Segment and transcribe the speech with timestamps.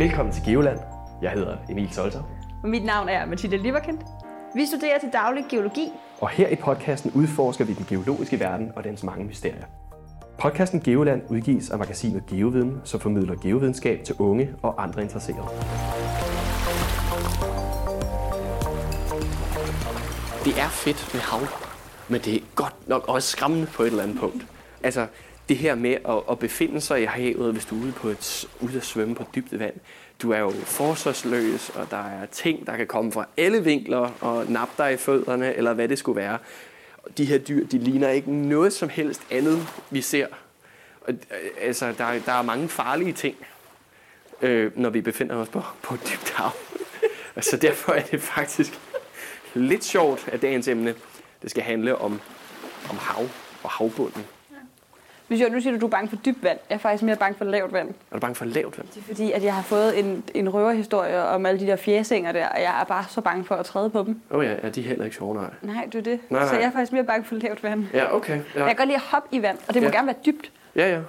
[0.00, 0.78] Velkommen til Geoland.
[1.22, 2.22] Jeg hedder Emil Solter.
[2.62, 3.98] Og mit navn er Mathilde Liverkind.
[4.54, 5.92] Vi studerer til daglig geologi.
[6.20, 9.64] Og her i podcasten udforsker vi den geologiske verden og dens mange mysterier.
[10.38, 15.48] Podcasten Geoland udgives af magasinet Geoviden, som formidler geovidenskab til unge og andre interesserede.
[20.44, 21.40] Det er fedt med hav,
[22.08, 24.46] men det er godt nok også skræmmende på et eller andet punkt.
[24.82, 25.06] Altså,
[25.50, 28.48] det her med at, at befinde sig i havet, hvis du er ude, på et,
[28.60, 29.74] ude at svømme på dybt vand,
[30.22, 34.46] du er jo forsvarsløs, og der er ting, der kan komme fra alle vinkler og
[34.50, 36.38] nappe dig i fødderne, eller hvad det skulle være.
[37.18, 40.26] De her dyr, de ligner ikke noget som helst andet, vi ser.
[41.00, 43.36] Og, øh, altså, der, der er mange farlige ting,
[44.42, 46.50] øh, når vi befinder os på, på dybt hav.
[46.50, 47.06] så
[47.36, 48.80] altså, derfor er det faktisk
[49.54, 50.94] lidt sjovt, at dagens emne
[51.42, 52.20] det skal handle om,
[52.90, 53.28] om hav
[53.62, 54.24] og havbunden.
[55.30, 56.58] Hvis jeg, nu siger du, at du er bange for dybt vand.
[56.70, 57.88] Jeg er faktisk mere bange for lavt vand.
[57.88, 58.88] Er du bange for lavt vand?
[58.88, 62.32] Det er fordi, at jeg har fået en, en røverhistorie om alle de der fjæsinger
[62.32, 64.20] der, og jeg er bare så bange for at træde på dem.
[64.30, 65.50] Åh oh ja, ja, de er heller ikke sjove, nej.
[65.62, 66.20] Nej, det er det.
[66.30, 66.60] Nej, Så nej.
[66.60, 67.84] jeg er faktisk mere bange for lavt vand.
[67.94, 68.32] Ja, okay.
[68.36, 69.94] Jeg Ja, kan godt lide at hoppe i vand, og det må Ja.
[69.94, 70.50] gerne være dybt.
[70.76, 70.90] ja.
[70.94, 71.00] ja.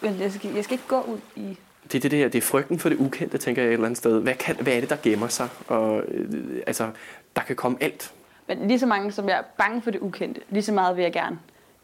[0.00, 1.58] Men jeg skal, jeg skal ikke gå ud i...
[1.92, 3.98] Det er det der, det er frygten for det ukendte, tænker jeg et eller andet
[3.98, 4.20] sted.
[4.20, 5.48] Hvad, kan, hvad er det, der gemmer sig?
[5.68, 6.88] Og, øh, altså,
[7.36, 8.12] der kan komme alt.
[8.48, 11.02] Men lige så mange, som jeg er bange for det ukendte, lige så meget vil
[11.02, 11.38] jeg gerne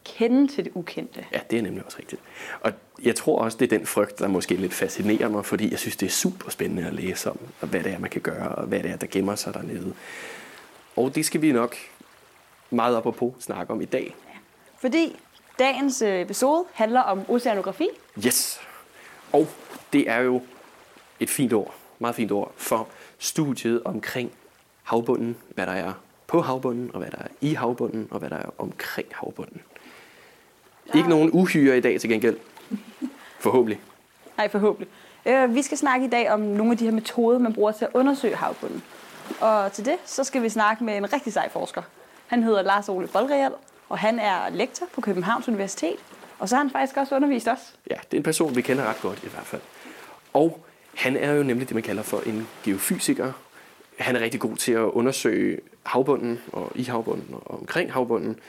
[0.05, 1.25] kende til det ukendte.
[1.33, 2.21] Ja, det er nemlig også rigtigt.
[2.61, 2.71] Og
[3.03, 5.95] jeg tror også, det er den frygt, der måske lidt fascinerer mig, fordi jeg synes,
[5.95, 8.67] det er super spændende at læse om, og hvad det er, man kan gøre, og
[8.67, 9.93] hvad det er, der gemmer sig dernede.
[10.95, 11.75] Og det skal vi nok
[12.69, 14.15] meget op og på snakke om i dag.
[14.79, 15.15] Fordi
[15.59, 17.87] dagens øh, episode handler om oceanografi.
[18.25, 18.59] Yes.
[19.31, 19.47] Og
[19.93, 20.41] det er jo
[21.19, 22.87] et fint ord, meget fint ord, for
[23.19, 24.31] studiet omkring
[24.83, 25.93] havbunden, hvad der er
[26.27, 29.61] på havbunden, og hvad der er i havbunden, og hvad der er omkring havbunden.
[30.95, 32.37] Ikke nogen uhyre i dag til gengæld.
[33.39, 33.79] Forhåbentlig.
[34.37, 34.89] Nej, forhåbentlig.
[35.25, 37.85] Øh, vi skal snakke i dag om nogle af de her metoder, man bruger til
[37.85, 38.83] at undersøge havbunden.
[39.39, 41.81] Og til det, så skal vi snakke med en rigtig sej forsker.
[42.27, 43.51] Han hedder Lars Ole Boldreal,
[43.89, 45.95] og han er lektor på Københavns Universitet.
[46.39, 47.73] Og så har han faktisk også undervist os.
[47.89, 49.61] Ja, det er en person, vi kender ret godt i hvert fald.
[50.33, 53.31] Og han er jo nemlig det, man kalder for en geofysiker.
[53.99, 58.39] Han er rigtig god til at undersøge havbunden og i havbunden og omkring havbunden,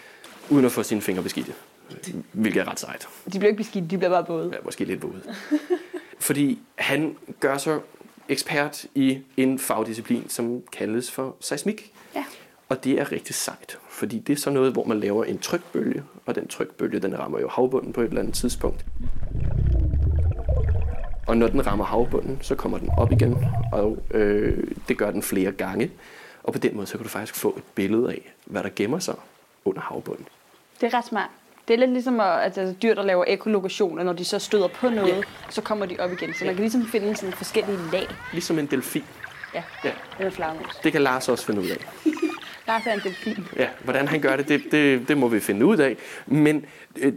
[0.50, 1.52] uden at få sine fingre beskidte.
[2.32, 3.08] Hvilket er ret sejt.
[3.32, 4.50] De bliver ikke beskidt, de bliver bare både.
[4.52, 5.22] Ja, måske lidt våde.
[6.18, 7.80] Fordi han gør sig
[8.28, 11.92] ekspert i en fagdisciplin, som kaldes for seismik.
[12.14, 12.24] Ja.
[12.68, 16.02] Og det er rigtig sejt, fordi det er sådan noget, hvor man laver en trykbølge,
[16.26, 18.84] og den trykbølge, den rammer jo havbunden på et eller andet tidspunkt.
[21.26, 23.36] Og når den rammer havbunden, så kommer den op igen,
[23.72, 25.90] og øh, det gør den flere gange.
[26.42, 28.98] Og på den måde, så kan du faktisk få et billede af, hvad der gemmer
[28.98, 29.14] sig
[29.64, 30.26] under havbunden.
[30.80, 31.30] Det er ret smart.
[31.68, 34.88] Det er lidt ligesom at, altså, dyr, der laver ekolokationer, når de så støder på
[34.88, 35.22] noget, Ja.
[35.50, 36.34] så kommer de op igen.
[36.34, 38.06] Så man kan ligesom finde sådan forskellige lag.
[38.32, 39.04] Ligesom en delfin.
[39.54, 40.76] Ja, Ja, eller flagmus.
[40.76, 41.76] det kan Lars også finde ud af.
[42.68, 43.46] Lars er en delfin.
[43.56, 45.96] Ja, hvordan han gør det, det, det, det må vi finde ud af.
[46.26, 46.64] Men
[46.98, 47.12] øh,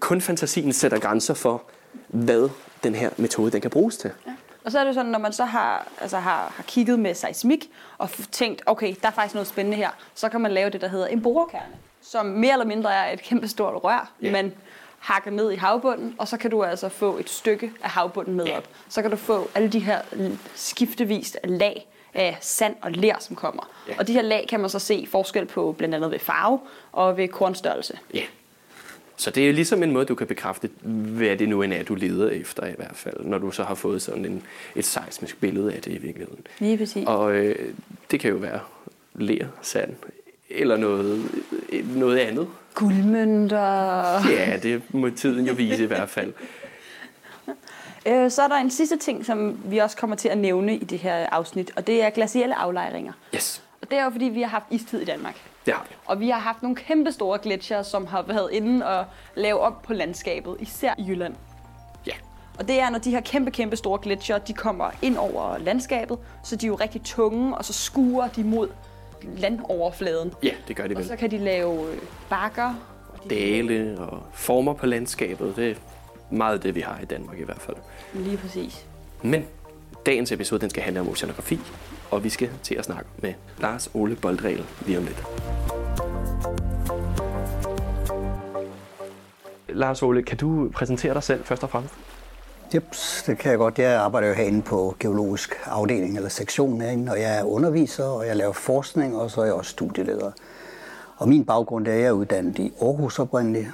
[0.00, 1.62] kun fantasien sætter grænser for,
[2.08, 2.48] hvad
[2.84, 4.10] den her metode den kan bruges til.
[4.26, 4.32] Ja.
[4.64, 7.70] Og så er det sådan, når man så har, altså har, har kigget med seismik
[7.98, 10.88] og tænkt, okay, der er faktisk noget spændende her, så kan man lave det, der
[10.88, 11.64] hedder en borekerne,
[12.02, 14.30] som mere eller mindre er et kæmpe stort rør, Ja.
[14.32, 14.52] man
[14.98, 18.50] hakker ned i havbunden, og så kan du altså få et stykke af havbunden med
[18.50, 18.68] op.
[18.88, 20.00] Så kan du få alle de her
[20.54, 23.70] skiftevist lag af sand og ler, som kommer.
[23.88, 23.94] Ja.
[23.98, 26.60] Og de her lag kan man så se forskel på, blandt andet ved farve
[26.92, 27.98] og ved kornstørrelse.
[28.14, 28.22] Ja.
[29.16, 31.94] Så det er ligesom en måde, du kan bekræfte, hvad det nu end er, du
[31.94, 34.42] leder efter i hvert fald, når du så har fået sådan en,
[34.74, 36.46] et seismisk billede af det i virkeligheden.
[36.58, 37.06] Lige præcis.
[37.06, 37.72] Og øh,
[38.10, 38.60] det kan jo være
[39.14, 39.94] ler, sand
[40.50, 41.24] eller noget,
[41.84, 42.48] noget andet.
[42.74, 44.28] Guldmønter.
[44.30, 46.32] Ja, det må tiden jo vise i hvert fald.
[48.06, 50.84] Øh, så er der en sidste ting, som vi også kommer til at nævne i
[50.84, 53.12] det her afsnit, og det er glacielle aflejringer.
[53.34, 55.34] Yes, Og det er jo fordi, vi har haft istid i Danmark.
[55.66, 55.94] det har vi.
[56.06, 59.04] Og vi har haft nogle kæmpe store gletsjer, som har været inde og
[59.34, 61.34] lave op på landskabet, især i Jylland.
[62.06, 62.12] Ja,
[62.58, 66.18] Og det er, når de her kæmpe, kæmpe store gletsjer, de kommer ind over landskabet,
[66.44, 68.68] så de er jo rigtig tunge, og så skuer de mod
[69.36, 70.32] landoverfladen.
[70.42, 71.08] ja det gør det Og vel.
[71.08, 71.98] så kan de lave øh,
[72.30, 72.74] bakker.
[73.08, 75.74] og de- Dale og former på landskabet, det er
[76.30, 77.76] meget det, vi har i Danmark i hvert fald.
[78.14, 78.86] Lige præcis.
[79.22, 79.44] Men
[80.06, 81.60] dagens episode, den skal handle om oceanografi,
[82.10, 85.22] og vi skal til at snakke med Lars Ole Boldregel lige om lidt.
[89.68, 91.94] Lars Ole, kan du præsentere dig selv først og fremmest?
[92.74, 93.78] Jeps, det kan jeg godt.
[93.78, 98.26] Jeg arbejder jo herinde på geologisk afdeling eller sektion herinde, og jeg er underviser, og
[98.26, 100.30] jeg laver forskning, og så er jeg også studieleder.
[101.16, 103.68] Og min baggrund er, at jeg er uddannet i Aarhus oprindeligt,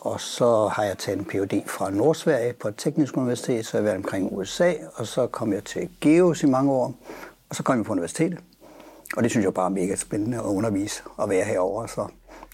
[0.00, 1.62] Og så har jeg taget en Ph.D.
[1.66, 5.52] fra Nordsverige på et teknisk universitet, så jeg har været omkring USA, og så kom
[5.52, 6.94] jeg til Geos i mange år,
[7.50, 8.38] og så kom jeg på universitetet.
[9.16, 12.06] Og det synes jeg bare er mega spændende at undervise og være herovre, så,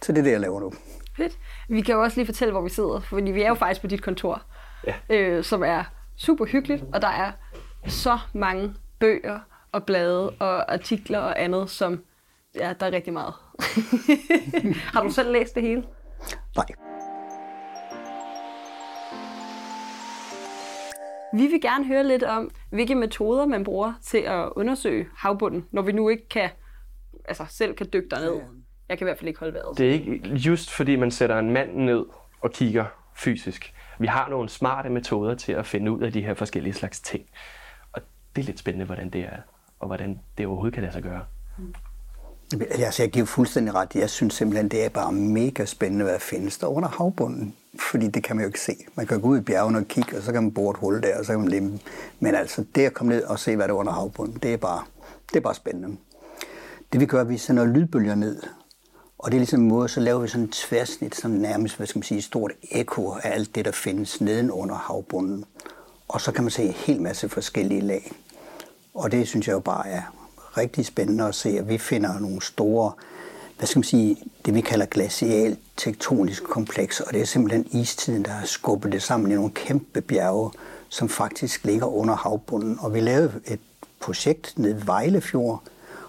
[0.03, 0.73] så det er det, jeg laver nu.
[1.19, 1.39] Fedt.
[1.69, 3.87] Vi kan jo også lige fortælle, hvor vi sidder, fordi vi er jo faktisk på
[3.87, 4.43] dit kontor,
[4.87, 4.95] ja.
[5.11, 5.85] øh, som er
[6.17, 7.33] super hyggeligt, og der er
[7.87, 9.41] så mange bøger
[9.73, 12.05] og blade og artikler og andet, som
[12.55, 13.35] ja, der er rigtig meget.
[14.95, 15.85] Har du selv læst det hele?
[16.57, 16.67] Nej.
[21.35, 25.83] Vi vil gerne høre lidt om, hvilke metoder man bruger til at undersøge havbunden, når
[25.83, 26.51] vi nu ikke kan,
[27.25, 28.41] altså selv kan dykke derned.
[28.89, 29.79] Jeg kan i hvert fald ikke holde vejret.
[29.79, 32.05] Det er ikke just fordi, man sætter en mand ned
[32.41, 32.85] og kigger
[33.17, 33.75] fysisk.
[33.99, 37.25] Vi har nogle smarte metoder til at finde ud af de her forskellige slags ting.
[37.93, 38.03] Og
[38.37, 39.37] det er lidt spændende, hvordan det er,
[39.81, 41.25] og hvordan det overhovedet kan lade sig gøre.
[42.71, 43.95] Altså, jeg giver fuldstændig ret.
[43.95, 47.55] Jeg synes simpelthen, det er bare mega spændende, hvad der findes der under havbunden.
[47.91, 48.73] Fordi det kan man jo ikke se.
[48.95, 51.03] Man kan gå ud i bjergene og kigge, og så kan man bore et hul
[51.03, 51.79] der, og så kan man lemme.
[52.21, 54.57] Men altså, det at komme ned og se, hvad der er under havbunden, det er
[54.57, 54.85] bare,
[55.29, 55.97] det er bare spændende.
[56.93, 58.43] Det vi gør, er, at vi sender lydbølger ned.
[59.19, 61.87] Og det er ligesom en måde, så laver vi sådan et tværsnit, som nærmest, hvad
[61.87, 65.45] skal man sige, et stort ekko af alt det, der findes nedenunder havbunden.
[66.09, 68.13] Og så kan man se en hel masse forskellige lag.
[68.95, 70.03] Og det synes jeg jo bare er
[70.57, 72.93] rigtig spændende at se, at vi finder nogle store,
[73.59, 78.25] hvad skal man sige, det vi kalder glacial tektonisk kompleks, og det er simpelthen istiden,
[78.25, 80.51] der har skubbet det sammen i nogle kæmpe bjerge,
[80.89, 82.79] som faktisk ligger under havbunden.
[82.81, 83.61] Og vi lavede et
[84.01, 85.63] projekt ned ved Vejlefjord,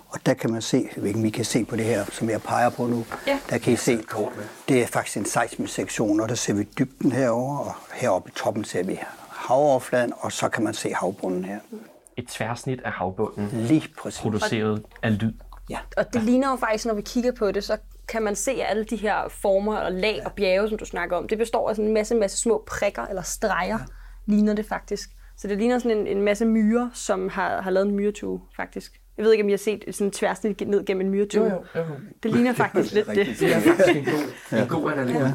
[0.10, 2.70] og der kan man se, hvilken vi kan se på det her, som jeg peger
[2.70, 3.06] på nu.
[3.28, 3.40] Ja.
[3.50, 4.00] Der kan I se,
[4.68, 8.34] det er faktisk en seismisk sektion, og der ser vi dybden herover og heroppe i
[8.36, 11.60] toppen ser vi havoverfladen, og så kan man se havbunden her
[12.18, 14.22] et tværsnit af havbunden, Lige præcis.
[14.22, 15.34] produceret af lyd.
[15.70, 15.80] Ja.
[15.98, 17.78] Og det ligner jo faktisk, når vi kigger på det, så
[18.08, 21.28] kan man se alle de her former og lag og bjerge, som du snakker om.
[21.28, 23.86] Det består af sådan en masse, masse små prikker eller streger, ja.
[24.26, 25.10] ligner det faktisk.
[25.38, 29.02] Så det ligner sådan en, en masse myrer, som har, har lavet en myretue, faktisk.
[29.20, 31.44] Jeg ved ikke, om I har set sådan en tværsnit ned gennem en myretue.
[31.44, 31.86] Jo, jo, jo.
[32.24, 33.28] Det ligner faktisk lidt det.
[33.40, 35.18] Det er faktisk en god, en god analogi.
[35.18, 35.32] Ja.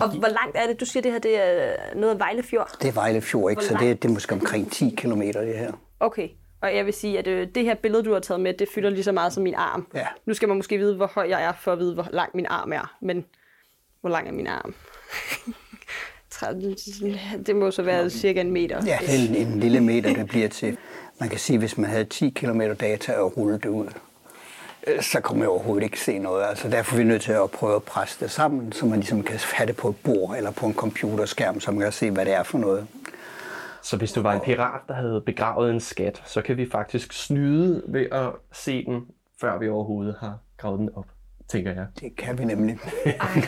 [0.00, 0.80] Og hvor langt er det?
[0.80, 2.76] Du siger, det her det er noget af Vejlefjord?
[2.82, 3.64] Det er Vejlefjord, ikke?
[3.64, 5.72] Så det, det er måske omkring 10 km det her.
[6.00, 6.28] Okay.
[6.62, 8.90] Og jeg vil sige, at øh, det her billede, du har taget med, det fylder
[8.90, 9.86] lige så meget som min arm.
[9.94, 10.06] Ja.
[10.26, 12.46] Nu skal man måske vide, hvor høj jeg er, for at vide, hvor lang min
[12.48, 12.96] arm er.
[13.02, 13.24] Men
[14.00, 14.74] hvor lang er min arm?
[17.46, 18.86] det må så være cirka en meter.
[18.86, 20.76] Ja, en, en lille meter, det bliver til.
[21.20, 23.88] Man kan sige, hvis man havde 10 km data og rulle det ud,
[24.86, 26.44] øh, så kommer jeg overhovedet ikke se noget.
[26.44, 29.22] Altså, derfor er vi nødt til at prøve at presse det sammen, så man ligesom
[29.22, 32.24] kan have det på et bord eller på en computerskærm, så man kan se, hvad
[32.24, 32.86] det er for noget.
[33.82, 37.12] Så hvis du var en pirat, der havde begravet en skat, så kan vi faktisk
[37.12, 39.00] snyde ved at se den,
[39.40, 41.06] før vi overhovedet har gravet den op,
[41.48, 41.86] tænker jeg.
[42.00, 42.78] Det kan vi nemlig.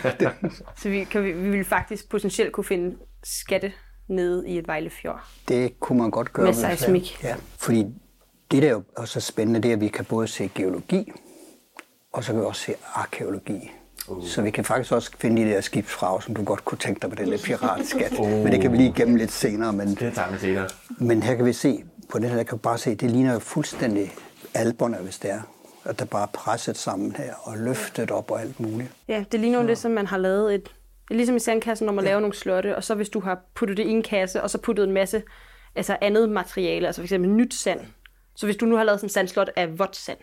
[0.82, 3.72] så vi, kan vi, vi vil faktisk potentielt kunne finde skatte
[4.08, 5.25] nede i et Vejlefjord.
[5.49, 6.46] Det kunne man godt gøre.
[6.46, 7.22] Med seismik.
[7.22, 7.87] Ja, fordi
[8.50, 11.12] det der er jo også spændende, det er, at vi kan både se geologi,
[12.12, 13.70] og så kan vi også se arkeologi.
[14.08, 14.26] Uh.
[14.26, 17.10] Så vi kan faktisk også finde de der skibsfrag, som du godt kunne tænke dig
[17.10, 18.12] på det lidt piratskat.
[18.19, 18.28] Uh.
[18.28, 19.72] Men det kan vi lige gemme lidt senere.
[19.72, 20.69] Men, det tager vi senere.
[20.98, 23.32] Men her kan vi se, på den her der kan vi bare se, det ligner
[23.32, 24.14] jo fuldstændig
[24.55, 25.40] alberne, hvis det er.
[25.84, 28.90] At der bare er presset sammen her og løftet op og alt muligt.
[29.08, 30.74] Ja, det ligner jo lidt, som man har lavet et...
[31.11, 32.11] Ligesom i sandkassen, når man ja.
[32.11, 34.59] laver nogle slotte, og så hvis du har puttet det i en kasse, og så
[34.59, 35.23] puttet en masse
[35.75, 37.13] altså andet materiale, altså f.eks.
[37.13, 37.81] nyt sand.
[38.35, 40.19] Så hvis du nu har lavet sådan en sandslot af vådt sand,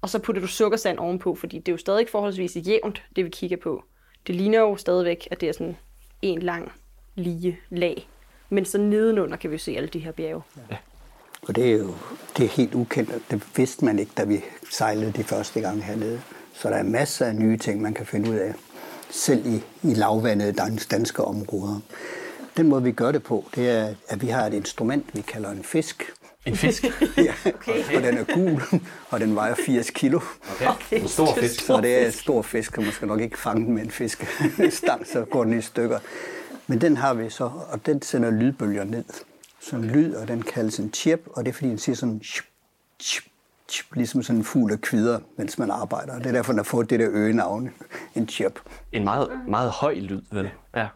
[0.00, 3.30] og så putter du sukkersand ovenpå, fordi det er jo stadig forholdsvis jævnt, det vi
[3.30, 3.84] kigger på.
[4.26, 5.76] Det ligner jo stadigvæk, at det er sådan
[6.22, 6.72] en lang,
[7.14, 8.08] lige lag.
[8.48, 10.42] Men så nedenunder kan vi se alle de her bjerge.
[10.70, 10.76] Ja.
[11.42, 11.94] Og det er jo
[12.36, 16.20] det er helt ukendt, det vidste man ikke, da vi sejlede de første gange hernede.
[16.52, 18.54] Så der er masser af nye ting, man kan finde ud af,
[19.10, 20.52] selv i, i lavvandede
[20.90, 21.80] danske områder.
[22.56, 25.50] Den måde, vi gør det på, det er, at vi har et instrument, vi kalder
[25.50, 26.12] en fisk,
[26.46, 26.84] en fisk?
[27.16, 27.96] ja, okay.
[27.96, 30.20] og den er gul, og den vejer 80 kilo.
[30.54, 30.66] Okay.
[30.66, 31.00] okay.
[31.00, 31.60] En stor fisk.
[31.60, 33.90] Så det er en stor fisk, og man skal nok ikke fange den med en
[33.90, 35.98] fiskestang, så går den i stykker.
[36.66, 39.04] Men den har vi så, og den sender lydbølger ned.
[39.60, 42.20] Så en lyd, og den kaldes en chip, og det er fordi, den siger sådan
[42.24, 42.44] chip,
[43.02, 43.24] chip,
[43.68, 46.18] chip, ligesom sådan en fugl af kvider, mens man arbejder.
[46.18, 47.70] Det er derfor, den har fået det der øgenavn,
[48.14, 48.60] en chip.
[48.92, 50.50] En meget, meget høj lyd, vel?
[50.76, 50.86] Ja.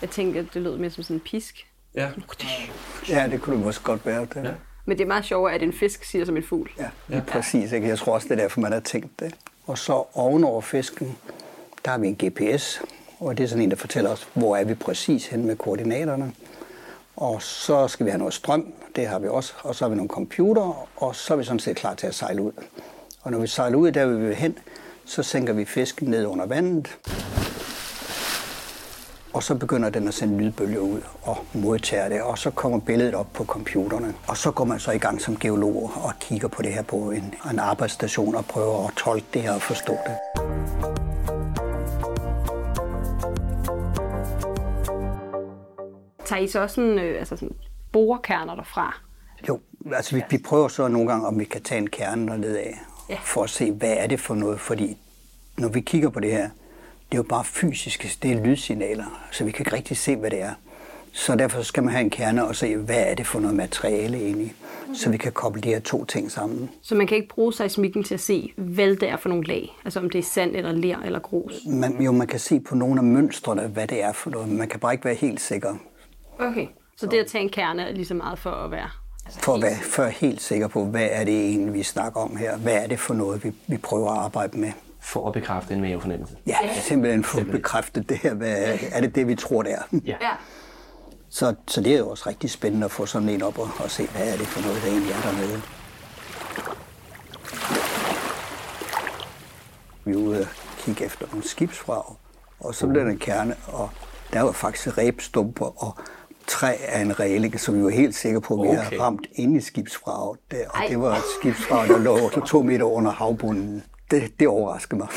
[0.00, 1.66] Jeg tænker, at det lød mere som sådan en pisk.
[1.94, 2.10] Ja.
[3.08, 4.20] Ja, det kunne det måske godt være.
[4.20, 4.44] Det.
[4.44, 4.50] Ja.
[4.84, 6.70] Men det er meget sjovere, at en fisk siger som en fugl.
[6.78, 7.20] Ja, ja.
[7.28, 7.72] præcis.
[7.72, 7.88] Ikke?
[7.88, 9.34] Jeg tror også, det er derfor, man har tænkt det.
[9.66, 11.16] Og så ovenover fisken,
[11.84, 12.82] der har vi en GPS,
[13.20, 16.32] og det er sådan en, der fortæller os, hvor er vi præcis hen med koordinaterne.
[17.16, 19.96] Og så skal vi have noget strøm, det har vi også, og så har vi
[19.96, 22.52] nogle computer, og så er vi sådan set klar til at sejle ud.
[23.22, 24.58] Og når vi sejler ud, der vi vil hen,
[25.04, 26.98] så sænker vi fisken ned under vandet.
[29.32, 33.14] og så begynder den at sende lydbølger ud og modtager det, og så kommer billedet
[33.14, 34.14] op på computerne.
[34.28, 36.96] Og så går man så i gang som geolog og kigger på det her på
[36.96, 40.91] en, en arbejdsstation og prøver at tolke det her og forstå det.
[46.24, 47.54] Tager I så også sådan, øh, altså sådan
[47.92, 49.00] borekerner derfra?
[49.48, 49.60] Jo,
[49.94, 52.78] altså vi, vi prøver så nogle gange, om vi kan tage en kerne dernede af,
[53.10, 53.16] Ja.
[53.24, 54.96] for at se, hvad er det for noget, fordi
[55.58, 59.44] når vi kigger på det her, det er jo bare fysiske, det er lydsignaler, så
[59.44, 60.50] vi kan ikke rigtig se, hvad det er.
[61.12, 64.18] Så derfor skal man have en kerne og se, hvad er det for noget materiale
[64.18, 64.54] egentlig,
[64.94, 66.70] så vi kan koble de her to ting sammen.
[66.82, 69.76] Så man kan ikke bruge seismikken til at se, hvad det er for nogle lag?
[69.84, 71.54] Altså om det er sand eller ler eller grus?
[71.66, 74.68] Man, jo, man kan se på nogle af mønstrene, hvad det er for noget, man
[74.68, 75.74] kan bare ikke være helt sikker,
[76.48, 76.66] Okay.
[76.96, 78.90] Så det at tage en kerne er lige så meget for at være...
[79.24, 82.36] Altså for at være for helt sikker på, hvad er det egentlig, vi snakker om
[82.36, 84.72] her, hvad er det for noget, vi, vi prøver at arbejde med.
[85.00, 86.36] For at bekræfte en mavefornemmelse.
[86.46, 88.34] Ja, simpelthen få bekræftet det her.
[88.34, 89.98] Hvad er, er det det, vi tror, det er?
[90.04, 90.16] Ja.
[90.20, 90.30] Ja.
[91.30, 93.90] Så, så det er jo også rigtig spændende at få sådan en op og, og
[93.90, 95.62] se, hvad er det for noget, der egentlig er dernede.
[100.04, 100.46] Vi er ude og
[100.78, 102.16] kigge efter nogle skibsfrag,
[102.60, 103.90] og så blev der en kerne, og
[104.32, 105.96] der var faktisk rebstumper og
[106.46, 108.82] træ af en ræling, så vi var helt sikre på, at vi Okay.
[108.82, 110.68] havde ramt inde i skibsfraget der.
[110.68, 110.86] Og Ej.
[110.88, 113.82] det var et skibsfrag, der lå to meter under havbunden.
[114.10, 115.08] Det, det overraskede mig,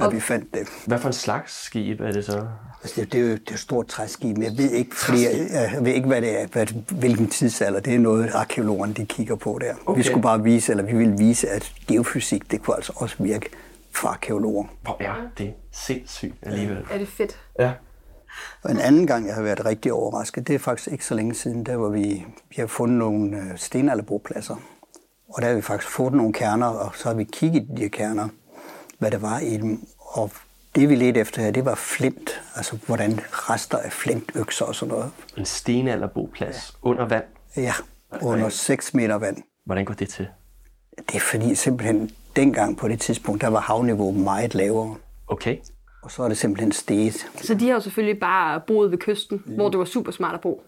[0.00, 0.68] at vi fandt det.
[0.86, 2.46] Hvad for en slags skib er det så?
[2.82, 5.22] Altså, det, det, er jo, det er et stort træskib, men jeg ved ikke, fordi
[5.52, 7.80] jeg, ved ikke hvad det er, hvad, hvilken tidsalder.
[7.80, 9.70] Det er noget, arkeologerne de kigger på der.
[9.72, 9.80] Okay.
[9.86, 9.98] Okay.
[9.98, 13.48] Vi skulle bare vise, eller vi ville vise, at geofysik, det kunne altså også virke
[13.90, 14.64] for arkeologer.
[14.82, 16.78] Hvor er det sindssygt alligevel.
[16.90, 17.38] Er det fedt?
[17.58, 17.72] Ja.
[18.62, 21.34] Og en anden gang, jeg har været rigtig overrasket, det er faktisk ikke så længe
[21.34, 24.56] siden, der hvor vi, vi har fundet nogle øh, stenalderbopladser.
[25.28, 27.88] Og der har vi faktisk fået nogle kerner, og så har vi kigget i de
[27.88, 28.28] kerner,
[28.98, 29.86] hvad der var i dem.
[29.98, 30.30] Og
[30.74, 32.42] det vi ledte efter her, det var flint.
[32.56, 35.10] Altså hvordan rester af flintøkser og sådan noget.
[35.36, 36.88] En stenalderboplads ja.
[36.88, 37.24] under vand.
[37.56, 37.72] Ja,
[38.22, 39.36] under 6 meter vand.
[39.64, 40.28] Hvordan går det til?
[40.98, 44.96] Det er fordi simpelthen dengang på det tidspunkt, der var havniveauet meget lavere.
[45.28, 45.56] Okay.
[46.02, 47.26] Og så er det simpelthen steget.
[47.36, 50.40] Så de har jo selvfølgelig bare boet ved kysten, hvor det var super smart at
[50.40, 50.62] bo.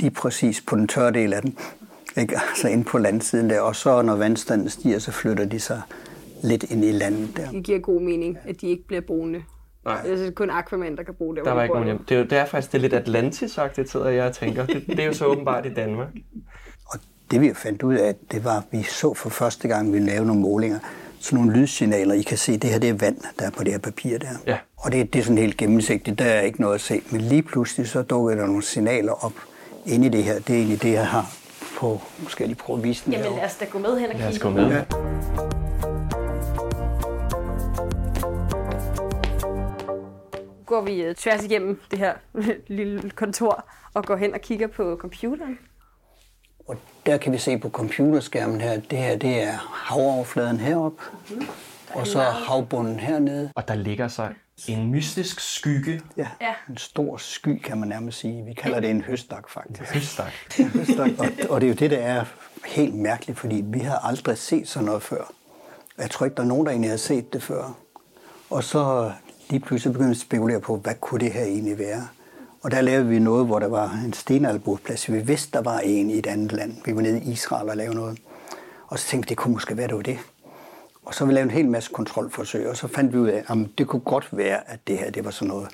[0.00, 1.58] lige præcis på den tørre del af den.
[2.16, 2.36] Ikke?
[2.48, 3.60] Altså inde på landsiden der.
[3.60, 5.82] Og så når vandstanden stiger, så flytter de sig
[6.42, 7.50] lidt ind i landet der.
[7.50, 9.42] Det giver god mening, at de ikke bliver boende.
[9.84, 10.02] Nej.
[10.02, 11.42] Det er kun Aquaman, der kan bo der.
[11.42, 12.04] Der var ikke nogen hjem.
[12.04, 14.66] Det er, jo, det er faktisk det er lidt Atlantis-agtigt, sidder jeg og tænker.
[14.66, 16.08] Det, det er jo så åbenbart i Danmark.
[16.86, 16.98] Og
[17.30, 20.26] det vi fandt ud af, det var, at vi så for første gang, vi lavede
[20.26, 20.78] nogle målinger,
[21.20, 22.14] sådan nogle lydsignaler.
[22.14, 24.28] I kan se, det her det er vand, der er på det her papir der.
[24.46, 24.58] Ja.
[24.76, 27.00] Og det, det er sådan helt gennemsigtigt, der er ikke noget at se.
[27.10, 29.32] Men lige pludselig så dukker der nogle signaler op
[29.86, 30.34] inde i det her.
[30.38, 31.36] Det er egentlig det, jeg har
[31.78, 33.40] på, måske lige prøve at vise den Jamen herovre.
[33.40, 34.48] lad os da gå med hen og Lad os kigge.
[34.48, 34.68] gå med.
[34.70, 34.82] Ja.
[40.66, 42.12] Går vi øh, tværs igennem det her
[42.68, 45.58] lille kontor og går hen og kigger på computeren.
[46.68, 49.52] Og der kan vi se på computerskærmen her, det her det er
[49.86, 51.02] havoverfladen heroppe,
[51.94, 53.50] og så havbunden hernede.
[53.54, 54.34] Og der ligger sig
[54.68, 56.00] en mystisk skygge.
[56.16, 56.54] Ja, Ja.
[56.68, 58.44] en stor sky, kan man nærmest sige.
[58.44, 59.94] Vi kalder det en høstak, faktisk.
[59.94, 60.32] Høstak.
[60.74, 61.10] Høstak.
[61.18, 62.24] Og, og det er jo det, der er
[62.66, 65.32] helt mærkeligt, fordi vi har aldrig set sådan noget før.
[65.98, 67.76] Jeg tror ikke, der er nogen, der egentlig har set det før.
[68.50, 69.12] Og så
[69.50, 72.08] lige pludselig begyndte vi at spekulere på, hvad kunne det her egentlig være?
[72.62, 75.12] Og der lavede vi noget, hvor der var en stenalbordplads.
[75.12, 76.76] Vi vidste, der var en i et andet land.
[76.84, 78.18] Vi var nede i Israel og lavede noget.
[78.86, 80.18] Og så tænkte vi, det kunne måske være, det var det.
[81.04, 83.58] Og så vi lavede en hel masse kontrolforsøg, og så fandt vi ud af, at
[83.78, 85.68] det kunne godt være, at det her det var sådan noget,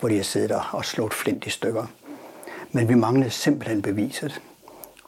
[0.00, 1.86] hvor de havde siddet der og slået flint i stykker.
[2.72, 4.42] Men vi manglede simpelthen beviset.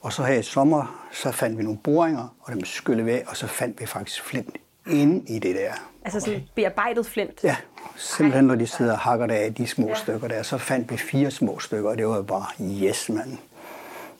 [0.00, 3.36] Og så her i sommer, så fandt vi nogle boringer, og dem skyllede væk, og
[3.36, 4.56] så fandt vi faktisk flint
[4.90, 5.72] inde i det der.
[6.04, 7.44] Altså sådan bearbejdet flint.
[7.44, 7.56] Ja,
[7.96, 9.94] simpelthen når de sidder og hakker der af de små ja.
[9.94, 13.38] stykker der, så fandt vi fire små stykker, og det var bare yes, mand.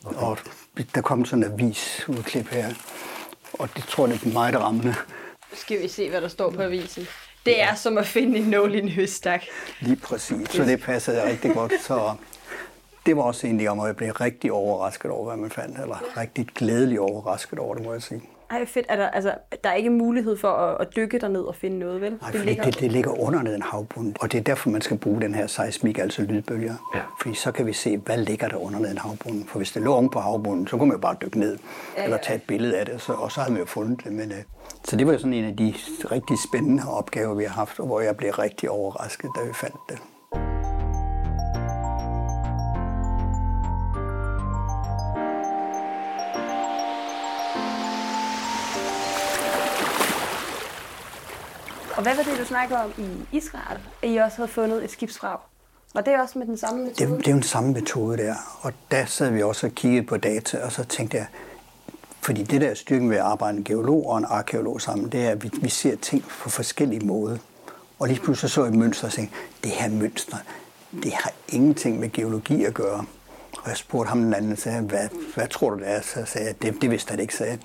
[0.05, 0.19] Okay.
[0.19, 0.39] Og
[0.95, 2.69] der kom sådan en avisudklip her,
[3.53, 4.95] og det tror jeg, det er meget rammende.
[5.53, 7.07] Skal vi se, hvad der står på avisen.
[7.47, 9.43] Det er som at finde en nål i en høstak.
[9.81, 11.73] Lige præcis, så det passede rigtig godt.
[11.81, 12.15] Så
[13.07, 16.17] det var også egentlig om, at jeg blev rigtig overrasket over, hvad man fandt, eller
[16.17, 18.23] rigtig glædelig overrasket over det, må jeg sige.
[18.53, 18.87] Ej, fedt.
[18.89, 22.01] Er der, altså, der er ikke mulighed for at, at dykke derned og finde noget,
[22.01, 22.19] vel?
[22.21, 24.99] Nej, fordi det, det ligger under ned en havbund, og det er derfor, man skal
[24.99, 26.75] bruge den her seismik, altså lydbølger.
[26.95, 27.01] Ja.
[27.21, 29.45] Fordi så kan vi se, hvad ligger der under ned en havbund.
[29.49, 31.59] For hvis det lå oven på havbunden, så kunne man jo bare dykke ned,
[31.97, 34.13] ja, eller tage et billede af det, så, og så havde man jo fundet det.
[34.13, 34.39] Men, øh,
[34.85, 35.75] så det var jo sådan en af de
[36.13, 39.77] rigtig spændende opgaver, vi har haft, og hvor jeg blev rigtig overrasket, da vi fandt
[39.89, 39.99] det.
[51.97, 53.79] Og hvad var det, du snakkede om i Israel?
[54.03, 55.39] At I også havde fundet et skibsvrag?
[55.95, 57.19] Og det er også med den samme Det, metode?
[57.19, 58.35] det er jo den samme metode der.
[58.61, 61.27] Og der sad vi også og kiggede på data, og så tænkte jeg,
[62.21, 65.27] fordi det der er styrken ved at arbejde en geolog og en arkeolog sammen, det
[65.27, 67.37] er, at vi, vi ser ting på forskellige måder.
[67.99, 70.37] Og lige pludselig så jeg et mønster og tænkte, det her mønster,
[71.03, 73.05] det har ingenting med geologi at gøre.
[73.63, 76.01] Og jeg spurgte ham den anden, sagde, hvad, hvad tror du det er?
[76.01, 77.59] Så sagde jeg, det, det vidste han ikke, sagde.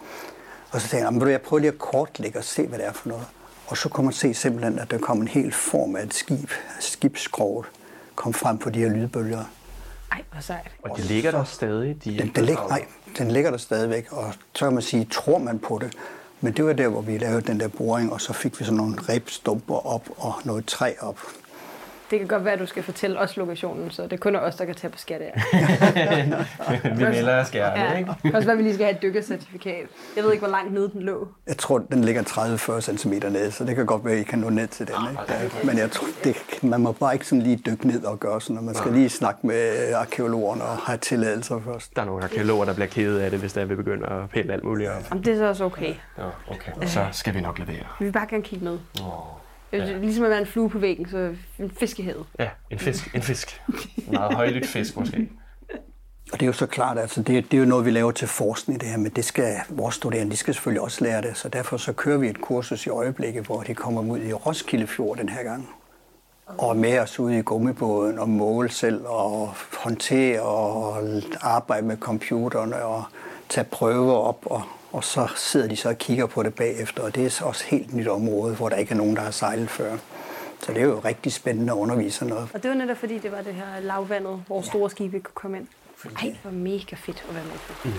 [0.71, 2.79] Og så tænkte jeg, "Jamen, vil du, jeg prøver lige at kortlægge og se, hvad
[2.79, 3.25] det er for noget.
[3.67, 6.49] Og så kunne man se simpelthen, at der kom en hel form af et skib,
[6.79, 7.65] skibskroget,
[8.15, 9.43] kom frem på de her lydbølger.
[10.11, 10.67] Ej, hvor sejt.
[10.83, 12.03] Og de ligger der stadig.
[12.03, 12.69] De Den, den, ligger, begravet.
[12.69, 12.85] nej,
[13.17, 15.93] den ligger der stadigvæk, og så kan man sige, tror man på det.
[16.41, 18.77] Men det var der, hvor vi lavede den der boring, og så fik vi sådan
[18.77, 21.19] nogle rebstumper op og noget træ op.
[22.11, 24.55] Det kan godt være, at du skal fortælle os lokationen, så det er kun os,
[24.55, 25.33] der kan tage på skat af.
[26.97, 28.11] Vi melder os gerne, Ja, ikke?
[28.11, 29.85] det kan også være, at vi lige skal have et dykkercertifikat.
[30.15, 31.27] Jeg ved ikke, hvor langt nede den lå.
[31.47, 34.39] Jeg tror, den ligger 30-40 cm ned, så det kan godt være, at I kan
[34.39, 34.95] nå ned til den.
[35.43, 35.67] Ikke?
[35.67, 38.53] Men jeg tror, det, man må bare ikke sådan lige dykke ned og gøre sådan
[38.53, 38.65] noget.
[38.65, 41.95] Man skal lige snakke med arkeologerne og have tilladelser først.
[41.95, 44.53] Der er nogle arkeologer, der bliver kede af det, hvis der vil begynde at pille
[44.53, 45.03] alt muligt op.
[45.09, 45.93] Jamen, det er så også okay.
[46.17, 46.71] Ja, okay.
[46.87, 47.83] Så skal vi nok levere.
[47.99, 48.77] Vi vil bare gerne kigge med.
[49.01, 49.07] Oh.
[49.73, 49.97] Ja.
[49.97, 52.25] Ligesom at være en flue på væggen, så en fisk i havet.
[52.39, 53.15] Ja, en fisk.
[53.15, 53.61] En fisk.
[53.97, 55.29] En meget højlydt fisk måske.
[56.33, 58.27] Og det er jo så klart, altså det, det er jo noget, vi laver til
[58.27, 61.37] forskning det her, men det skal vores studerende, de skal selvfølgelig også lære det.
[61.37, 64.87] Så derfor så kører vi et kursus i øjeblikket, hvor de kommer ud i Roskilde
[64.87, 65.69] Fjord den her gang.
[66.45, 71.03] Og er med os ude i gummibåden og måle selv og håndtere og
[71.41, 73.03] arbejde med computerne og
[73.49, 74.39] tage prøver op.
[74.45, 74.61] Og,
[74.97, 77.63] og så sidder de så og kigger på det bagefter, og det er så også
[77.67, 79.97] et helt nyt område, hvor der ikke er nogen, der har sejlet før.
[80.61, 82.49] Så det er jo rigtig spændende at undervise noget.
[82.53, 85.57] Og det var netop fordi, det var det her lavvandet, hvor store skibe kunne komme
[85.57, 85.67] ind.
[86.21, 87.89] Ej, hvor mega fedt at være med på.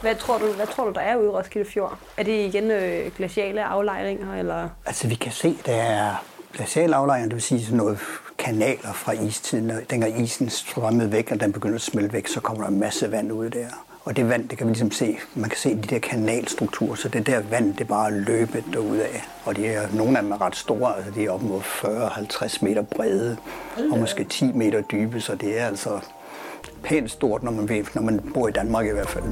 [0.00, 1.98] Hvad tror, du, hvad tror du, der er ude i Roskilde Fjord?
[2.16, 4.68] Er det igen øh, glaciale aflejringer, eller?
[4.86, 7.98] Altså vi kan se, der er glacialaflejringer, det vil sige sådan noget
[8.38, 9.72] kanaler fra istiden.
[9.90, 13.12] Dengang isen strømmede væk, og den begyndte at smelte væk, så kommer der en masse
[13.12, 13.66] vand ud der.
[14.04, 17.08] Og det vand, det kan vi ligesom se, man kan se de der kanalstrukturer, så
[17.08, 19.20] det der vand, det er bare løbet derudad.
[19.44, 22.64] Og de er, nogle af dem er ret store, altså de er op mod 40-50
[22.64, 23.36] meter brede,
[23.92, 26.00] og måske 10 meter dybe, så det er altså
[26.82, 29.24] pænt stort, når man, ved, når man bor i Danmark i hvert fald.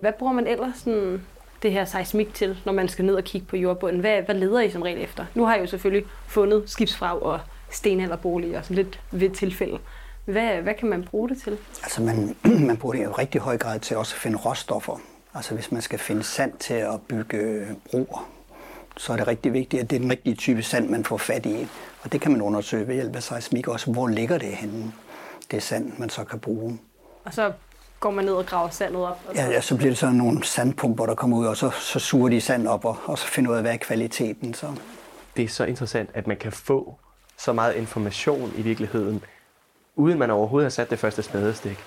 [0.00, 1.22] Hvad bruger man ellers sådan,
[1.62, 4.00] det her seismik til, når man skal ned og kigge på jordbunden?
[4.00, 5.24] Hvad, hvad leder I som regel efter?
[5.34, 9.78] Nu har jeg jo selvfølgelig fundet skibsfrag og stenalderboliger, sådan lidt ved tilfælde.
[10.24, 11.58] Hvad, hvad kan man bruge det til?
[11.82, 12.36] Altså man,
[12.68, 15.00] man bruger det i rigtig høj grad til også at finde råstoffer.
[15.34, 18.30] Altså hvis man skal finde sand til at bygge broer,
[18.96, 21.46] så er det rigtig vigtigt, at det er den rigtige type sand, man får fat
[21.46, 21.68] i.
[22.02, 23.92] Og det kan man undersøge ved hjælp af seismik også.
[23.92, 24.92] Hvor ligger det henne,
[25.50, 26.78] det sand, man så kan bruge?
[27.24, 27.52] Og så
[28.00, 29.20] går man ned og graver sandet op.
[29.28, 29.42] Og så...
[29.42, 32.28] Ja, ja, så bliver det sådan nogle sandpumper, der kommer ud, og så, så suger
[32.28, 34.54] de sand op, og, og så finder ud af, hvad er kvaliteten.
[34.54, 34.66] Så.
[35.36, 36.98] Det er så interessant, at man kan få
[37.38, 39.22] så meget information i virkeligheden,
[39.96, 41.78] uden man overhovedet har sat det første spadestik.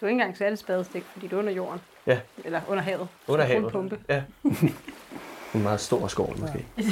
[0.00, 1.80] Du er ikke engang sat et spadestik, fordi du er under jorden.
[2.06, 3.08] Ja, Eller under havet.
[3.28, 3.72] under havet.
[3.72, 3.98] pumpe.
[4.08, 4.22] Ja.
[5.54, 6.66] en meget stor skov måske.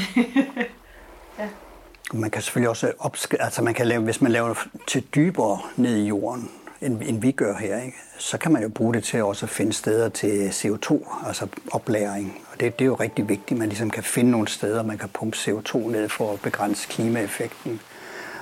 [2.13, 4.55] Man kan selvfølgelig også opsk- altså man kan lave, hvis man laver
[4.87, 7.97] til dybere ned i jorden, end, end vi gør her, ikke?
[8.19, 12.43] så kan man jo bruge det til også at finde steder til CO2, altså oplæring.
[12.53, 14.99] Og det, det er jo rigtig vigtigt, at man ligesom kan finde nogle steder, man
[14.99, 17.81] kan pumpe CO2 ned for at begrænse klimaeffekten.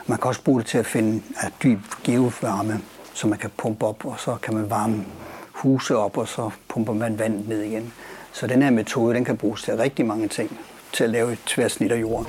[0.09, 2.81] Man kan også bruge det til at finde at dyb geovarme,
[3.14, 5.05] så man kan pumpe op, og så kan man varme
[5.53, 7.92] huse op, og så pumper man vand ned igen.
[8.33, 10.59] Så den her metode, den kan bruges til rigtig mange ting,
[10.92, 12.27] til at lave et tværsnit af jorden.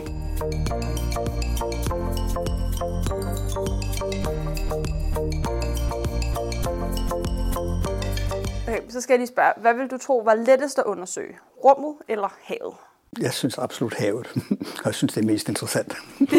[8.68, 11.38] Okay, så skal jeg lige spørge, hvad vil du tro var lettest at undersøge?
[11.63, 12.74] Rummet eller havet?
[13.22, 14.28] Jeg synes absolut havet.
[14.60, 15.93] Og jeg synes, det er mest interessant.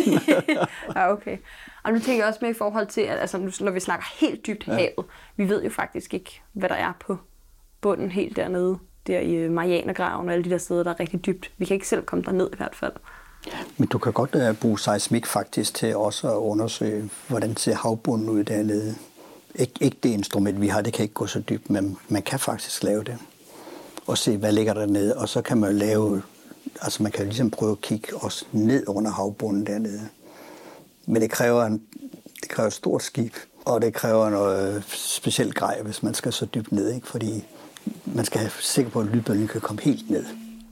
[0.97, 1.37] Ja, okay.
[1.85, 4.47] Og nu tænker jeg også med i forhold til, at altså, når vi snakker helt
[4.47, 4.73] dybt ja.
[4.73, 5.07] havet,
[5.37, 7.17] vi ved jo faktisk ikke, hvad der er på
[7.81, 11.27] bunden helt dernede, der i øh, Marianergraven og alle de der steder, der er rigtig
[11.27, 11.51] dybt.
[11.59, 12.93] Vi kan ikke selv komme derned i hvert fald.
[13.77, 18.29] Men du kan godt uh, bruge seismik faktisk til også at undersøge, hvordan ser havbunden
[18.29, 18.95] ud dernede.
[19.59, 22.39] Ik- ikke det instrument, vi har, det kan ikke gå så dybt, men man kan
[22.39, 23.19] faktisk lave det.
[24.07, 25.17] Og se, hvad ligger der nede.
[25.17, 26.23] Og så kan man lave,
[26.83, 30.09] altså man kan ligesom prøve at kigge også ned under havbunden dernede.
[31.07, 31.83] Men det kræver, en,
[32.43, 36.47] det kræver et stort skib, og det kræver noget specielt grej, hvis man skal så
[36.47, 37.07] dybt ned, ikke?
[37.07, 37.45] fordi
[38.05, 40.25] man skal have sikker på, at lydbølgen kan komme helt ned.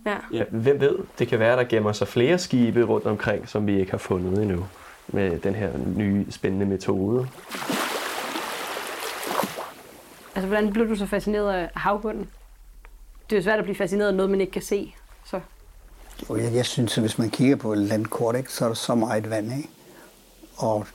[0.07, 0.17] Ja.
[0.33, 0.99] Ja, hvem ved?
[1.19, 4.43] Det kan være, der gemmer sig flere skibe rundt omkring, som vi ikke har fundet
[4.43, 4.67] endnu
[5.09, 7.29] med den her nye spændende metode.
[10.35, 12.31] Altså, hvordan blev du så fascineret af havbunden?
[13.31, 14.95] Det er jo svært at blive fascineret af noget, man ikke kan se.
[15.25, 15.41] Så
[16.29, 18.75] og jeg, jeg synes, at hvis man kigger på et landkort, ikke, så er der
[18.75, 19.53] så meget vand.
[19.57, 19.69] Ikke?
[20.57, 20.87] Og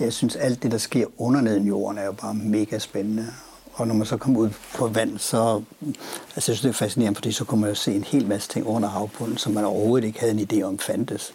[0.00, 3.26] jeg synes, alt det, der sker under neden jorden, er jo bare mega spændende.
[3.74, 7.16] Og når man så kommer ud på vand, så altså, jeg synes, det er fascinerende,
[7.16, 10.06] fordi så kommer man jo se en hel masse ting under havbunden, som man overhovedet
[10.06, 11.34] ikke havde en idé om fandtes.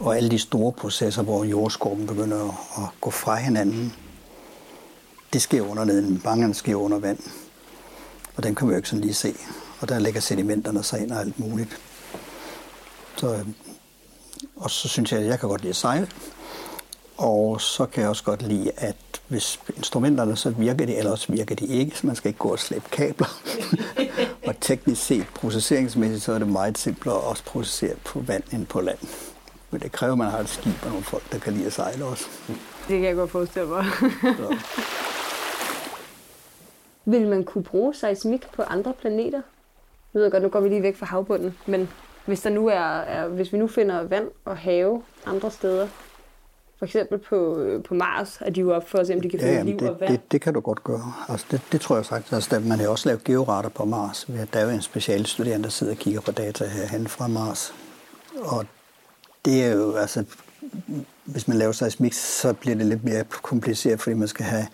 [0.00, 3.94] Og alle de store processer, hvor jordskorpen begynder at gå fra hinanden,
[5.32, 6.20] det sker under neden.
[6.20, 7.18] Bangerne sker under vand.
[8.36, 9.34] Og den kan man jo ikke sådan lige se.
[9.80, 11.80] Og der ligger sedimenterne sig ind og alt muligt.
[13.16, 13.54] Så, øhm,
[14.56, 16.08] og så synes jeg, at jeg kan godt lide at sejle.
[17.16, 18.96] Og så kan jeg også godt lide, at
[19.28, 22.48] hvis instrumenterne, så virker de, eller også virker de ikke, så man skal ikke gå
[22.48, 23.40] og slæbe kabler.
[24.46, 28.66] og teknisk set, processeringsmæssigt, så er det meget simplere at også processere på vand end
[28.66, 28.98] på land.
[29.70, 31.72] Men det kræver, at man har et skib og nogle folk, der kan lide at
[31.72, 32.24] sejle også.
[32.48, 32.56] Det
[32.88, 33.84] kan jeg godt forestille mig.
[37.04, 39.42] Vil man kunne bruge seismik på andre planeter?
[40.18, 41.88] Nu ved jeg godt, nu går vi lige væk fra havbunden, men
[42.26, 45.88] hvis, der nu er, er, hvis vi nu finder vand og have andre steder,
[46.78, 49.40] for eksempel på, på Mars, er de jo op for at se, om de kan
[49.40, 50.12] finde ja, liv det, og vand.
[50.12, 51.12] Det, det kan du godt gøre.
[51.28, 52.32] Altså, det, det tror jeg sagt.
[52.32, 54.26] Altså, man har også lavet georater på Mars.
[54.52, 57.74] Der er jo en specialstuderende, der sidder og kigger på data herhen fra Mars.
[58.40, 58.66] Og
[59.44, 60.24] det er jo, altså,
[61.24, 64.66] hvis man laver seismik, så bliver det lidt mere kompliceret, fordi man skal have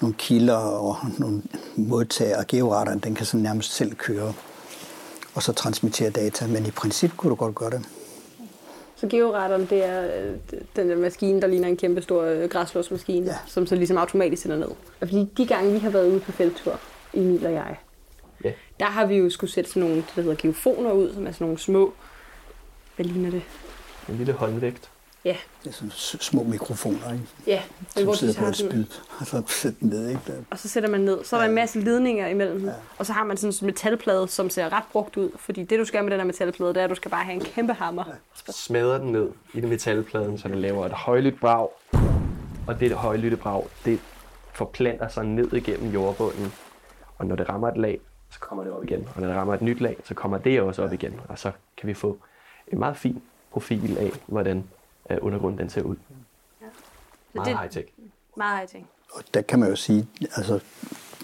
[0.00, 1.42] nogle kilder og nogle
[1.76, 4.32] modtager, og georateren, den kan så nærmest selv køre
[5.34, 6.46] og så transmittere data.
[6.46, 7.82] Men i princip kunne du godt gøre det.
[8.96, 10.36] Så georadaren, det er øh,
[10.76, 13.36] den der maskine, der ligner en kæmpe stor øh, græslåsmaskine, ja.
[13.46, 14.68] som så ligesom automatisk sender ned.
[14.68, 14.76] Og
[15.08, 16.80] fordi de gange, vi har været ude på felttur,
[17.14, 17.76] Emil og jeg,
[18.44, 18.52] Ja.
[18.80, 21.32] der har vi jo skulle sætte sådan nogle, det der hedder geofoner ud, som er
[21.32, 21.92] sådan nogle små,
[22.96, 23.42] hvad ligner det?
[24.08, 24.90] En lille håndvægt.
[25.24, 27.24] Ja, Det er sådan små mikrofoner, ikke?
[27.46, 27.62] ja.
[27.78, 28.84] Men som hvor sidder de på har et spyd,
[29.20, 30.20] og så sætter den ned, ikke?
[30.50, 31.24] Og så sætter man ned.
[31.24, 32.70] Så er der en masse ledninger imellem dem.
[32.98, 35.30] Og så har man sådan en metalplade, som ser ret brugt ud.
[35.36, 37.34] Fordi det, du skal med den her metalplade, det er, at du skal bare have
[37.34, 38.04] en kæmpe hammer.
[38.50, 41.68] Smadrer den ned i den metalpladen, så den laver et højlydt brag.
[42.66, 44.00] Og det højlytte brag, det
[44.52, 46.52] forplanter sig ned igennem jordbunden.
[47.18, 49.08] Og når det rammer et lag, så kommer det op igen.
[49.14, 51.20] Og når det rammer et nyt lag, så kommer det også op igen.
[51.28, 52.18] Og så kan vi få
[52.72, 54.64] en meget fin profil af, hvordan
[55.10, 55.96] øh, undergrunden den ser ud.
[57.34, 57.88] Meget det- high-tech.
[58.36, 58.88] Meget high ting.
[59.12, 60.60] Og der kan man jo sige, altså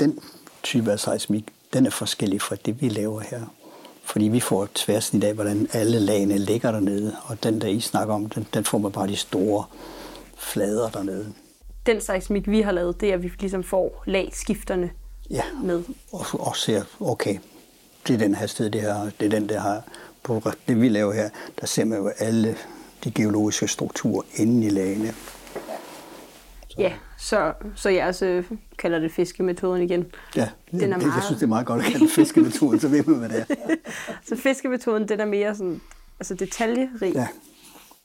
[0.01, 0.19] den
[0.63, 3.41] type af seismik, den er forskellig fra det, vi laver her.
[4.05, 7.81] Fordi vi får et tværsnit af, hvordan alle lagene ligger dernede, og den der I
[7.81, 9.65] snakker om, den, den får man bare de store
[10.37, 11.33] flader dernede.
[11.87, 14.91] Den seismik, vi har lavet, det er, at vi ligesom får lagskifterne
[15.31, 15.83] Ja, med.
[16.13, 17.39] og, og ser, okay,
[18.07, 19.83] det er den hastighed, det her, det er den, der har
[20.23, 22.57] på det, vi laver her, der ser man jo alle
[23.05, 25.15] de geologiske strukturer inde i lagene.
[26.79, 28.43] Ja, så, så jeg også
[28.79, 30.05] kalder det fiskemetoden igen.
[30.37, 32.89] Ja, Den er det, jeg meget- synes, det er meget godt at kalde fiskemetoden, så
[32.89, 33.55] ved man, hvad det er.
[34.29, 35.81] Så fiskemetoden, den er mere sådan,
[36.21, 37.15] altså detaljerig.
[37.15, 37.27] Ja,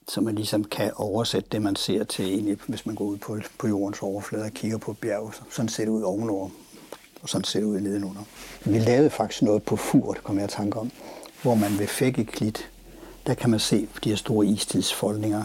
[0.07, 3.39] så man ligesom kan oversætte det, man ser til, egentlig, hvis man går ud på,
[3.59, 5.33] på jordens overflade og kigger på bjerg.
[5.33, 6.49] Så- Sådan ser det ud ovenover,
[7.21, 8.21] og sådan ser det ud nedenunder.
[8.65, 10.91] Vi lavede faktisk noget på Fur, det kom jeg i tanke om,
[11.41, 12.69] hvor man ved Fækkeklit,
[13.27, 15.43] der kan man se de her store istidsfoldninger.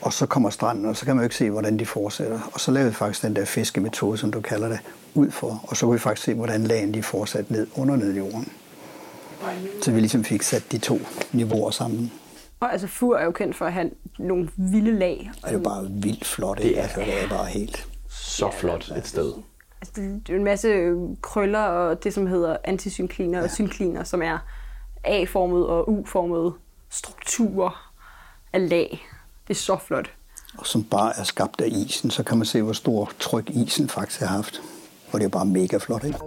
[0.00, 2.40] Og så kommer stranden, og så kan man jo ikke se, hvordan de fortsætter.
[2.52, 4.80] Og så lavede vi faktisk den der fiskemetode, som du kalder det,
[5.14, 5.64] ud for.
[5.68, 8.52] Og så kunne vi faktisk se, hvordan lagen de fortsatte ned under ned i jorden.
[9.82, 10.98] Så vi ligesom fik sat de to
[11.32, 12.12] niveauer sammen.
[12.60, 15.30] Og altså fur er jo kendt for at have nogle vilde lag.
[15.42, 16.80] Og det er jo bare vildt flot, ikke?
[16.80, 17.88] Altså, det er bare helt...
[18.08, 19.32] Så flot et sted.
[19.80, 23.44] Altså, det er jo en masse krøller og det, som hedder antisynkliner ja.
[23.44, 24.38] og synkliner, som er
[25.04, 26.52] A-formede og U-formede
[26.90, 27.92] strukturer
[28.52, 29.06] af lag.
[29.48, 30.10] Det er så flot.
[30.58, 33.88] Og som bare er skabt af isen, så kan man se, hvor stor tryk isen
[33.88, 34.62] faktisk har haft.
[35.12, 36.18] Og det er bare mega flot, ikke?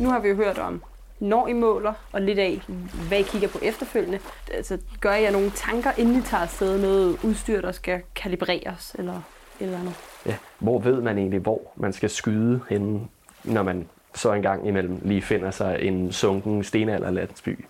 [0.00, 0.82] Nu har vi jo hørt om,
[1.20, 2.62] når I måler, og lidt af,
[3.08, 4.18] hvad I kigger på efterfølgende.
[4.54, 9.20] Altså, gør jeg nogle tanker, inden I tager afsted noget udstyr, der skal kalibreres, eller
[9.64, 9.94] eller andet?
[10.26, 13.00] Ja, hvor ved man egentlig, hvor man skal skyde henne,
[13.44, 17.64] når man så engang imellem lige finder sig en sunken stenalderlandsby?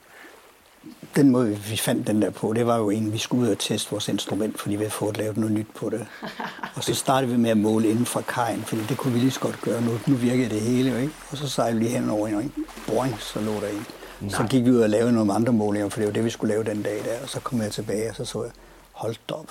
[1.16, 3.58] Den måde, vi fandt den der på, det var jo en, vi skulle ud og
[3.58, 6.06] teste vores instrument, fordi vi havde fået lavet noget nyt på det.
[6.76, 9.30] Og så startede vi med at måle inden fra kajen, fordi det kunne vi lige
[9.30, 9.82] så godt gøre.
[9.82, 11.12] Nu, nu virkede det hele jo, ikke?
[11.30, 12.52] Og så sejlede vi lige hen over en, og en
[12.86, 14.30] boing, så lå der en.
[14.30, 16.54] Så gik vi ud og lavede nogle andre målinger, for det var det, vi skulle
[16.54, 17.22] lave den dag der.
[17.22, 18.52] Og så kom jeg tilbage, og så så jeg,
[18.92, 19.46] hold op.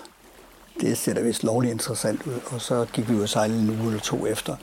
[0.82, 2.34] Det ser da vist lovligt interessant ud.
[2.46, 4.56] Og så gik vi ud og sejlede en uge eller to efter,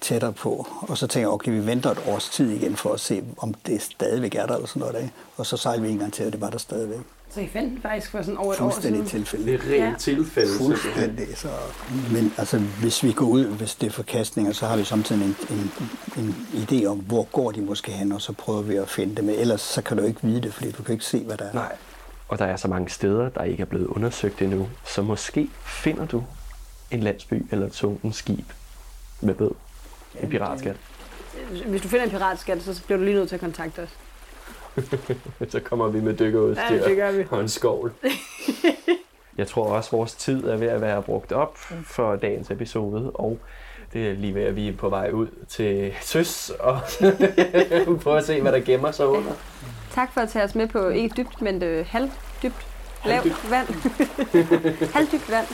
[0.00, 0.66] tættere på.
[0.80, 3.54] Og så tænkte jeg, okay, vi venter et års tid igen for at se, om
[3.66, 4.94] det stadigvæk er der eller sådan noget.
[4.94, 5.08] Der.
[5.36, 6.98] Og så sejlede vi en gang til, og det var der stadigvæk.
[7.34, 9.04] Så I fandt den faktisk for sådan over et år siden?
[9.06, 9.44] tilfælde.
[9.46, 9.94] Det er rent Ja.
[9.98, 10.48] tilfælde.
[10.58, 11.26] Fuldstændig.
[11.36, 11.48] Så,
[12.12, 15.36] men altså, hvis vi går ud, hvis det er forkastninger, så har vi samtidig en,
[15.50, 15.72] en,
[16.16, 19.28] en idé om, hvor går de måske hen, og så prøver vi at finde dem.
[19.28, 21.52] Ellers så kan du ikke vide det, fordi du kan ikke se, hvad der er.
[21.54, 21.72] Nej.
[22.32, 24.68] Og der er så mange steder, der ikke er blevet undersøgt endnu.
[24.84, 26.24] Så måske finder du
[26.90, 28.44] en landsby eller et sunkent skib.
[29.20, 29.50] Hvad ved?
[30.22, 30.76] En piratskat.
[31.66, 33.98] Hvis du finder en piratskat, så bliver du lige nødt til at kontakte os.
[35.52, 37.24] så kommer vi med dykkerudstyr Ja, det gør vi.
[37.30, 37.92] og en skovl.
[39.38, 43.10] Jeg tror også, at vores tid er ved at være brugt op for dagens episode,
[43.14, 43.38] og
[43.92, 46.80] det er lige ved, at vi er på vej ud til søs og
[48.02, 49.32] prøve at se, hvad der gemmer sig under.
[49.90, 52.66] Tak for at tage os med på ikke dybt, men øh, halvdybt.
[53.04, 53.66] Lavt vand.
[54.94, 55.46] halvdybt vand.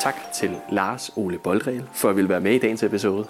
[0.00, 3.26] Tak til Lars Ole Boldregel for at ville være med i dagens episode.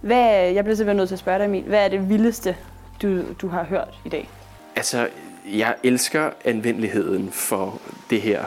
[0.00, 1.62] Hvad, jeg bliver simpelthen nødt til at spørge dig, Emil.
[1.62, 2.56] Hvad er det vildeste,
[3.02, 4.28] du, du har hørt i dag?
[4.76, 5.08] Altså,
[5.52, 7.80] jeg elsker anvendeligheden for
[8.10, 8.44] det her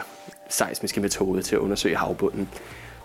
[0.48, 2.48] seismiske metode til at undersøge havbunden.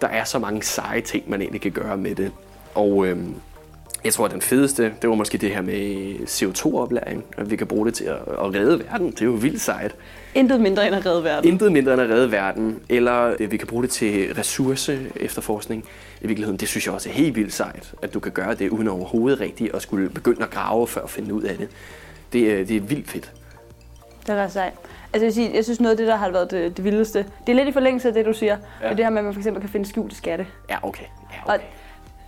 [0.01, 2.31] Der er så mange seje ting, man egentlig kan gøre med det.
[2.75, 3.35] Og øhm,
[4.03, 7.23] jeg tror, at den fedeste, det var måske det her med CO2-oplæring.
[7.37, 9.11] At vi kan bruge det til at, at redde verden.
[9.11, 9.95] Det er jo vildt sejt.
[10.35, 11.49] Intet mindre end at redde verden.
[11.51, 12.79] Intet mindre end at redde verden.
[12.89, 15.83] Eller øh, vi kan bruge det til ressource efterforskning.
[16.21, 18.69] I virkeligheden, det synes jeg også er helt vildt sejt, at du kan gøre det
[18.69, 21.67] uden overhovedet rigtigt at skulle begynde at grave for at finde ud af det.
[22.33, 23.31] Det, er- det er vildt fedt.
[24.27, 24.73] Det er ret sejt.
[24.73, 27.25] Altså, jeg, vil sige, jeg synes noget af det, der har været det, det vildeste,
[27.47, 28.57] det er lidt i forlængelse af det, du siger.
[28.81, 28.89] Ja.
[28.89, 30.47] Det her med, at man for eksempel kan finde skjulte skatte.
[30.69, 31.05] Ja, okay.
[31.31, 31.63] Ja, Og okay.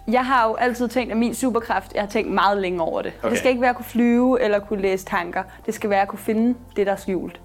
[0.08, 3.14] jeg har jo altid tænkt, at min superkraft, jeg har tænkt meget længe over det.
[3.20, 3.30] Okay.
[3.30, 5.44] Det skal ikke være at kunne flyve eller kunne læse tanker.
[5.66, 7.42] Det skal være at kunne finde det, der er skjult.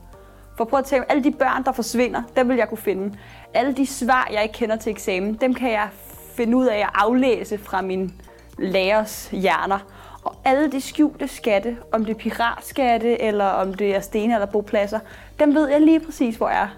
[0.57, 3.15] For prøv at tænke, alle de børn, der forsvinder, dem vil jeg kunne finde.
[3.55, 5.89] Alle de svar, jeg ikke kender til eksamen, dem kan jeg
[6.37, 8.15] finde ud af at aflæse fra min
[8.59, 9.79] lærers hjerner.
[10.25, 14.47] Og alle de skjulte skatte, om det er piratskatte, eller om det er sten- eller
[14.47, 14.99] bopladser,
[15.41, 16.69] dem ved jeg lige præcis, hvor er.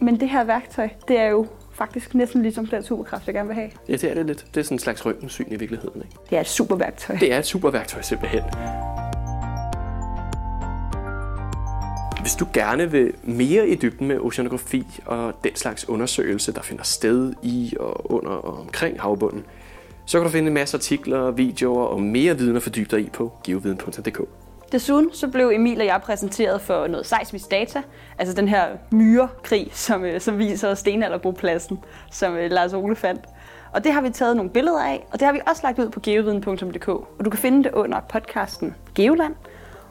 [0.00, 3.54] Men det her værktøj, det er jo faktisk næsten ligesom den superkraft, jeg gerne vil
[3.54, 3.70] have.
[3.88, 4.46] Ja, det er det lidt.
[4.54, 6.02] Det er sådan en slags røntgensyn i virkeligheden.
[6.02, 6.16] Ikke?
[6.30, 7.16] Det er et super værktøj.
[7.16, 8.42] Det er et super værktøj simpelthen.
[12.20, 16.84] Hvis du gerne vil mere i dybden med oceanografi og den slags undersøgelse, der finder
[16.84, 19.44] sted i og under og omkring havbunden,
[20.10, 23.10] så kan du finde en masse artikler, videoer og mere viden at fordybe dig i
[23.10, 24.20] på geoviden.dk.
[24.72, 27.82] Desuden så blev Emil og jeg præsenteret for noget seismisk data,
[28.18, 31.78] altså den her myrekrig, som, øh, som viser stenalderbopladsen,
[32.10, 33.20] som øh, Lars Ole fandt.
[33.72, 35.88] Og det har vi taget nogle billeder af, og det har vi også lagt ud
[35.88, 36.88] på geoviden.dk.
[36.88, 39.34] Og du kan finde det under podcasten Geoland.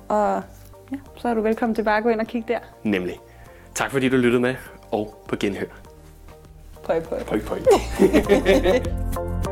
[0.07, 0.43] Og
[0.91, 2.59] ja, så er du velkommen til bare at gå ind og kigge der.
[2.83, 3.19] Nemlig.
[3.75, 4.55] Tak fordi du lyttede med,
[4.91, 5.65] og på genhør.
[6.83, 7.19] Prøv, prøv.
[7.19, 7.59] Pøj, pøj.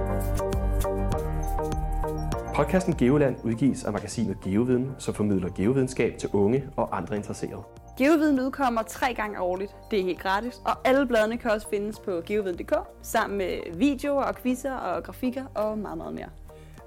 [2.57, 7.63] Podcasten Geoland udgives af magasinet Geoviden, som formidler geovidenskab til unge og andre interesserede.
[7.97, 9.75] Geoviden udkommer tre gange årligt.
[9.91, 10.61] Det er helt gratis.
[10.65, 15.45] Og alle bladene kan også findes på geoviden.dk, sammen med videoer og quizzer og grafikker
[15.55, 16.29] og meget, meget mere.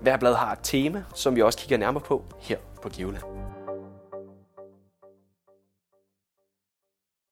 [0.00, 3.22] Hver blad har et tema, som vi også kigger nærmere på her på Geoland.